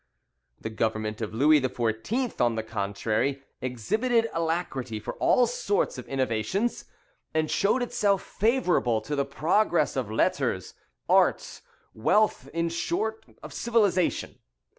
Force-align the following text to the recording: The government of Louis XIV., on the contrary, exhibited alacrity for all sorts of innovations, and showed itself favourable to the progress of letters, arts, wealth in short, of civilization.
The 0.59 0.71
government 0.71 1.21
of 1.21 1.31
Louis 1.31 1.61
XIV., 1.61 2.41
on 2.41 2.55
the 2.55 2.63
contrary, 2.63 3.43
exhibited 3.61 4.27
alacrity 4.33 4.99
for 4.99 5.13
all 5.17 5.45
sorts 5.45 5.99
of 5.99 6.07
innovations, 6.07 6.85
and 7.35 7.51
showed 7.51 7.83
itself 7.83 8.23
favourable 8.23 8.99
to 9.01 9.15
the 9.15 9.25
progress 9.25 9.95
of 9.95 10.09
letters, 10.09 10.73
arts, 11.07 11.61
wealth 11.93 12.49
in 12.51 12.69
short, 12.69 13.23
of 13.43 13.53
civilization. 13.53 14.39